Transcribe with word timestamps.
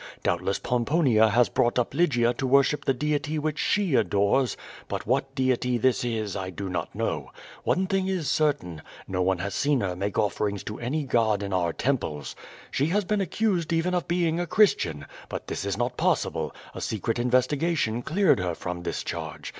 Doubtless 0.23 0.57
Pomponia 0.57 1.29
has 1.29 1.47
brought 1.47 1.77
up 1.77 1.93
Lygia 1.93 2.33
to 2.33 2.47
worship 2.47 2.85
the 2.85 2.93
deity 2.95 3.37
which 3.37 3.59
she 3.59 3.93
adores, 3.93 4.57
but 4.87 5.05
what 5.05 5.35
deity 5.35 5.77
this 5.77 6.03
is 6.03 6.35
I 6.35 6.49
do 6.49 6.69
not 6.69 6.95
know. 6.95 7.29
One 7.65 7.85
thing 7.85 8.07
is 8.07 8.27
certain— 8.27 8.81
^no 9.07 9.23
one 9.23 9.37
has 9.37 9.53
seen 9.53 9.81
her 9.81 9.95
make 9.95 10.17
offerings 10.17 10.63
to 10.63 10.79
any 10.79 11.03
god 11.03 11.43
in 11.43 11.53
our 11.53 11.71
temples. 11.71 12.35
She 12.71 12.87
has 12.87 13.05
been 13.05 13.21
accused 13.21 13.71
even 13.71 13.93
of 13.93 14.07
being 14.07 14.39
a 14.39 14.47
Christian, 14.47 15.05
but 15.29 15.45
this 15.45 15.65
is 15.65 15.77
not 15.77 15.97
possible; 15.97 16.51
a 16.73 16.81
secret 16.81 17.19
investigation 17.19 18.01
cleared 18.01 18.39
her 18.39 18.55
from 18.55 18.81
this 18.81 19.03
charge. 19.03 19.49